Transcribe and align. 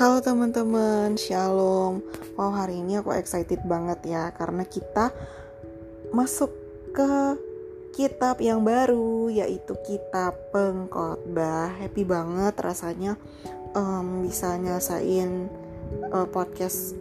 Halo 0.00 0.16
teman-teman, 0.24 1.12
shalom. 1.20 2.00
Wow, 2.32 2.56
hari 2.56 2.80
ini 2.80 2.96
aku 2.96 3.12
excited 3.12 3.60
banget 3.68 4.00
ya 4.08 4.32
karena 4.32 4.64
kita 4.64 5.12
masuk 6.08 6.48
ke 6.96 7.36
kitab 7.92 8.40
yang 8.40 8.64
baru 8.64 9.28
yaitu 9.28 9.76
kitab 9.84 10.40
pengkhotbah. 10.56 11.76
Happy 11.76 12.08
banget 12.08 12.56
rasanya 12.64 13.20
um, 13.76 14.24
bisa 14.24 14.56
nyasain 14.56 15.52
uh, 16.16 16.24
podcast 16.32 16.96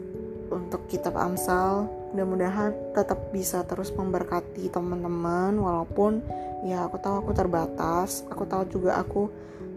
untuk 0.52 0.84
kitab 0.92 1.16
Amsal. 1.16 1.88
Mudah-mudahan 2.12 2.76
tetap 2.92 3.32
bisa 3.32 3.64
terus 3.64 3.96
memberkati 3.96 4.68
teman-teman 4.68 5.56
walaupun 5.56 6.20
ya 6.68 6.84
aku 6.84 7.00
tahu 7.00 7.24
aku 7.24 7.32
terbatas. 7.32 8.28
Aku 8.28 8.44
tahu 8.44 8.68
juga 8.68 9.00
aku 9.00 9.32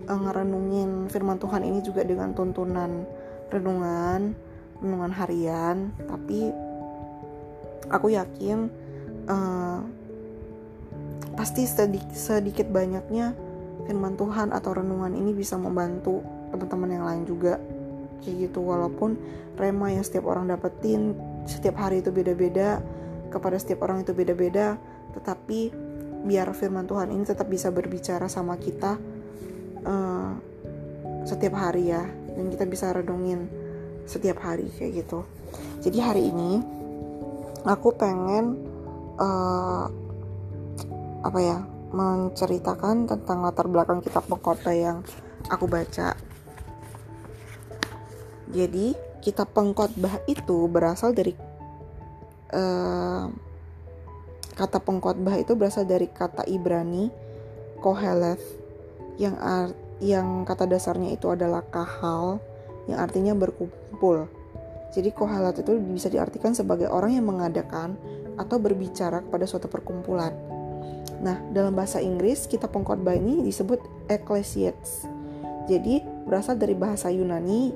uh, 0.09 0.19
ngerenungin 0.19 1.11
firman 1.11 1.39
Tuhan 1.39 1.63
ini 1.67 1.81
juga 1.85 2.03
dengan 2.07 2.35
tuntunan 2.35 3.07
renungan 3.53 4.35
renungan 4.83 5.13
harian. 5.15 5.95
Tapi 6.09 6.51
aku 7.93 8.15
yakin 8.15 8.71
uh, 9.31 9.81
pasti 11.39 11.67
sedikit, 11.67 12.15
sedikit 12.15 12.67
banyaknya 12.69 13.35
firman 13.87 14.15
Tuhan 14.15 14.55
atau 14.55 14.79
renungan 14.79 15.15
ini 15.15 15.35
bisa 15.35 15.59
membantu 15.59 16.23
teman-teman 16.55 16.91
yang 16.91 17.05
lain 17.07 17.25
juga. 17.27 17.59
Kayak 18.23 18.51
gitu 18.51 18.63
walaupun 18.63 19.19
rema 19.59 19.91
yang 19.91 20.07
setiap 20.07 20.31
orang 20.31 20.47
dapetin 20.47 21.19
setiap 21.47 21.83
hari 21.83 22.01
itu 22.01 22.15
beda-beda 22.15 22.79
kepada 23.33 23.57
setiap 23.59 23.85
orang 23.89 24.05
itu 24.05 24.15
beda-beda 24.15 24.79
tetapi 25.13 25.75
biar 26.23 26.49
firman 26.55 26.87
Tuhan 26.87 27.11
ini 27.11 27.25
tetap 27.27 27.51
bisa 27.51 27.75
berbicara 27.75 28.31
sama 28.31 28.55
kita 28.57 28.97
uh, 29.87 30.35
setiap 31.27 31.55
hari 31.59 31.93
ya. 31.93 32.03
Dan 32.33 32.49
kita 32.49 32.65
bisa 32.65 32.91
renungin 32.91 33.47
setiap 34.09 34.43
hari 34.43 34.67
kayak 34.75 35.05
gitu. 35.05 35.23
Jadi 35.85 35.99
hari 36.01 36.23
ini 36.33 36.63
aku 37.63 37.95
pengen 37.95 38.59
uh, 39.19 39.87
apa 41.23 41.39
ya 41.39 41.59
menceritakan 41.93 43.05
tentang 43.05 43.45
latar 43.45 43.69
belakang 43.69 44.01
kitab 44.01 44.25
pengkhotbah 44.27 44.75
yang 44.75 45.05
aku 45.53 45.69
baca. 45.69 46.17
Jadi 48.53 48.97
kitab 49.23 49.53
pengkhotbah 49.55 50.25
itu 50.27 50.67
berasal 50.67 51.15
dari 51.15 51.37
uh, 52.53 53.29
kata 54.57 54.79
pengkhotbah 54.83 55.41
itu 55.41 55.53
berasal 55.57 55.89
dari 55.89 56.09
kata 56.09 56.45
Ibrani 56.49 57.09
koheleth 57.81 58.62
yang 59.17 59.37
art, 59.41 59.77
yang 60.03 60.43
kata 60.43 60.67
dasarnya 60.67 61.15
itu 61.15 61.31
adalah 61.31 61.63
kahal 61.69 62.43
yang 62.91 62.99
artinya 62.99 63.33
berkumpul. 63.37 64.27
Jadi 64.93 65.09
kohalat 65.15 65.63
itu 65.65 65.73
bisa 65.81 66.13
diartikan 66.13 66.53
sebagai 66.53 66.91
orang 66.93 67.17
yang 67.17 67.25
mengadakan 67.25 67.97
atau 68.37 68.61
berbicara 68.61 69.25
kepada 69.25 69.49
suatu 69.49 69.69
perkumpulan. 69.69 70.33
Nah, 71.23 71.39
dalam 71.55 71.73
bahasa 71.73 72.03
Inggris, 72.03 72.51
kita 72.51 72.67
pengkhotbah 72.67 73.15
ini 73.15 73.47
disebut 73.47 73.79
ecclesiasts. 74.11 75.07
Jadi, 75.71 76.03
berasal 76.27 76.59
dari 76.59 76.75
bahasa 76.75 77.09
Yunani 77.09 77.71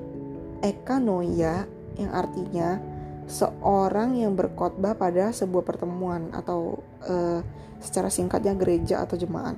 ekanoia 0.61 1.65
yang 1.97 2.11
artinya 2.11 2.83
seorang 3.31 4.19
yang 4.19 4.35
berkhotbah 4.35 4.99
pada 4.99 5.31
sebuah 5.31 5.63
pertemuan 5.63 6.31
atau 6.35 6.83
uh, 7.07 7.41
secara 7.79 8.11
singkatnya 8.11 8.59
gereja 8.59 9.07
atau 9.07 9.15
jemaat. 9.15 9.55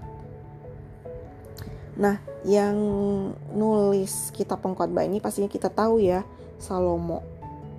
Nah, 1.99 2.23
yang 2.47 2.79
nulis 3.51 4.31
kitab 4.31 4.63
pengkhotbah 4.63 5.03
ini 5.03 5.19
pastinya 5.19 5.51
kita 5.51 5.67
tahu 5.67 5.99
ya, 5.99 6.23
Salomo, 6.63 7.27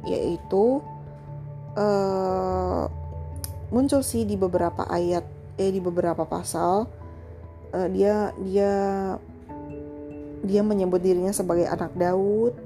yaitu 0.04 0.84
uh, 1.80 2.84
muncul 3.72 4.04
sih 4.04 4.28
di 4.28 4.36
beberapa 4.36 4.84
ayat, 4.92 5.24
eh 5.56 5.72
di 5.72 5.80
beberapa 5.80 6.28
pasal. 6.28 6.92
Uh, 7.72 7.88
dia 7.96 8.36
dia 8.44 8.74
dia 10.44 10.62
menyebut 10.68 11.00
dirinya 11.00 11.32
sebagai 11.32 11.72
anak 11.72 11.96
Daud, 11.96 12.60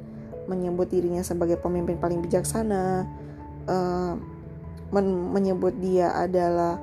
menyebut 0.49 0.89
dirinya 0.89 1.21
sebagai 1.21 1.61
pemimpin 1.61 2.01
paling 2.01 2.17
bijaksana, 2.25 3.05
uh, 3.69 4.13
men 4.89 5.05
menyebut 5.33 5.77
dia 5.77 6.17
adalah 6.17 6.81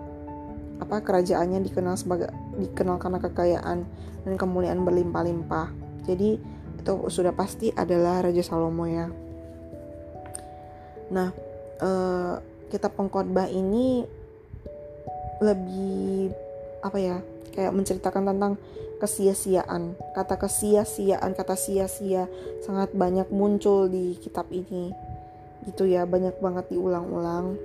apa 0.80 1.04
kerajaannya 1.04 1.60
dikenal 1.68 1.94
sebagai 2.00 2.32
dikenal 2.56 2.96
karena 2.96 3.20
kekayaan 3.20 3.78
dan 4.24 4.34
kemuliaan 4.40 4.80
berlimpah-limpah. 4.82 5.68
Jadi 6.08 6.40
itu 6.80 6.92
sudah 7.12 7.36
pasti 7.36 7.68
adalah 7.76 8.24
Raja 8.24 8.40
Salomo 8.40 8.88
ya. 8.88 9.12
Nah, 11.12 11.28
eh, 11.84 12.34
kitab 12.72 12.96
pengkhotbah 12.96 13.52
ini 13.52 14.08
lebih 15.44 16.32
apa 16.80 16.96
ya? 16.96 17.18
Kayak 17.52 17.76
menceritakan 17.76 18.24
tentang 18.32 18.52
kesia-siaan. 19.00 19.96
Kata 20.16 20.36
kesia-siaan, 20.36 21.32
kata 21.32 21.56
sia-sia 21.56 22.28
sangat 22.64 22.92
banyak 22.92 23.28
muncul 23.32 23.88
di 23.88 24.16
kitab 24.20 24.48
ini. 24.52 24.92
Gitu 25.64 25.88
ya, 25.88 26.04
banyak 26.08 26.36
banget 26.40 26.72
diulang-ulang. 26.72 27.56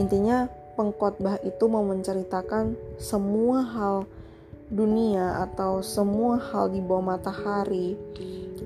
Intinya 0.00 0.48
pengkhotbah 0.74 1.40
itu 1.44 1.64
mau 1.68 1.84
menceritakan 1.84 2.76
semua 2.96 3.60
hal 3.62 3.96
dunia 4.72 5.44
atau 5.44 5.84
semua 5.84 6.40
hal 6.40 6.72
di 6.72 6.80
bawah 6.80 7.14
matahari. 7.16 7.94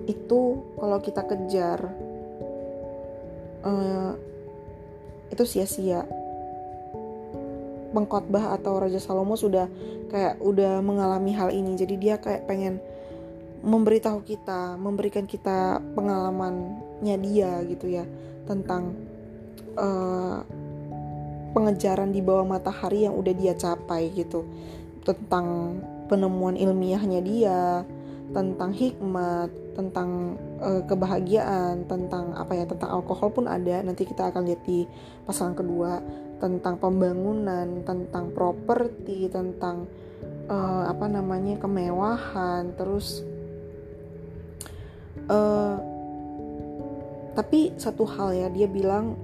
Itu 0.07 0.63
kalau 0.79 1.03
kita 1.03 1.27
kejar 1.27 1.81
uh, 3.67 4.13
itu 5.35 5.43
sia-sia. 5.43 6.07
Pengkhotbah 7.91 8.53
atau 8.55 8.77
Raja 8.77 9.01
Salomo 9.01 9.35
sudah 9.41 9.67
kayak 10.13 10.39
udah 10.39 10.79
mengalami 10.85 11.33
hal 11.35 11.51
ini. 11.51 11.75
Jadi 11.75 11.95
dia 11.99 12.21
kayak 12.21 12.47
pengen 12.47 12.79
memberitahu 13.67 14.23
kita 14.23 14.79
memberikan 14.79 15.27
kita 15.27 15.83
pengalamannya 15.99 17.17
dia 17.19 17.59
gitu 17.67 17.91
ya 17.91 18.07
tentang 18.47 18.95
uh, 19.75 20.45
pengejaran 21.57 22.13
di 22.13 22.21
bawah 22.21 22.45
matahari 22.45 23.09
yang 23.09 23.17
udah 23.17 23.33
dia 23.33 23.57
capai 23.57 24.13
gitu. 24.13 24.45
Tentang 25.01 25.81
penemuan 26.13 26.61
ilmiahnya 26.61 27.25
dia 27.25 27.61
tentang 28.37 28.75
hikmat 28.77 29.49
tentang 29.73 30.37
uh, 30.61 30.83
kebahagiaan 30.85 31.89
tentang 31.89 32.37
apa 32.37 32.53
ya 32.53 32.69
tentang 32.69 33.01
alkohol 33.01 33.33
pun 33.33 33.49
ada. 33.49 33.81
Nanti 33.81 34.05
kita 34.05 34.29
akan 34.29 34.45
lihat 34.45 34.61
di 34.69 34.85
pasangan 35.25 35.57
kedua. 35.57 36.05
Tentang 36.37 36.77
pembangunan 36.77 37.81
tentang 37.89 38.29
properti 38.37 39.33
tentang 39.33 39.89
uh, 40.53 40.85
apa 40.85 41.09
namanya 41.09 41.57
kemewahan 41.57 42.77
terus 42.77 43.25
uh, 45.33 45.81
tapi 47.37 47.77
satu 47.77 48.05
hal 48.09 48.33
ya 48.33 48.49
dia 48.49 48.69
bilang 48.69 49.17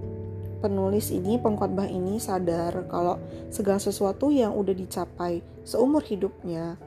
penulis 0.62 1.10
ini, 1.10 1.42
pengkhotbah 1.42 1.90
ini 1.90 2.22
sadar 2.22 2.86
kalau 2.86 3.18
segala 3.50 3.82
sesuatu 3.82 4.30
yang 4.30 4.54
udah 4.54 4.70
dicapai 4.70 5.42
seumur 5.66 6.06
hidupnya 6.06 6.78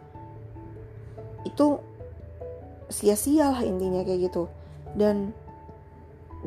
itu 1.44 1.78
sia-sia 2.88 3.52
lah 3.52 3.62
intinya 3.62 4.02
kayak 4.08 4.32
gitu. 4.32 4.48
Dan 4.96 5.36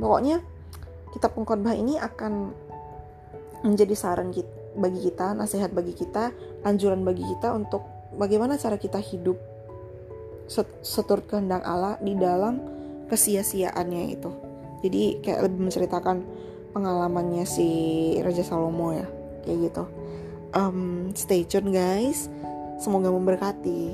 pokoknya 0.01 0.41
kitab 1.13 1.37
pengkhotbah 1.37 1.77
ini 1.77 2.01
akan 2.01 2.57
menjadi 3.63 3.95
saran 3.95 4.33
kita, 4.33 4.49
bagi 4.79 5.01
kita, 5.05 5.35
nasihat 5.35 5.71
bagi 5.75 5.93
kita, 5.93 6.31
anjuran 6.63 7.03
bagi 7.03 7.27
kita 7.27 7.53
untuk 7.53 7.83
bagaimana 8.15 8.57
cara 8.57 8.79
kita 8.79 9.03
hidup 9.03 9.37
seturut 10.81 11.29
kehendak 11.29 11.61
Allah 11.67 12.01
di 12.01 12.17
dalam 12.17 12.63
kesia-siaannya 13.11 14.03
itu. 14.15 14.31
Jadi 14.81 15.03
kayak 15.21 15.51
lebih 15.51 15.61
menceritakan 15.69 16.17
pengalamannya 16.79 17.43
si 17.43 17.69
Raja 18.23 18.47
Salomo 18.47 18.95
ya 18.95 19.07
kayak 19.43 19.59
gitu. 19.67 19.85
Um, 20.55 21.11
stay 21.19 21.43
tune 21.43 21.75
guys. 21.75 22.31
Semoga 22.79 23.11
memberkati 23.11 23.91